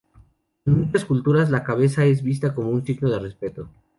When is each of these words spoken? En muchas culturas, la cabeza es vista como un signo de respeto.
En 0.65 0.79
muchas 0.79 1.05
culturas, 1.05 1.51
la 1.51 1.63
cabeza 1.63 2.05
es 2.05 2.23
vista 2.23 2.55
como 2.55 2.71
un 2.71 2.83
signo 2.83 3.07
de 3.11 3.19
respeto. 3.19 3.69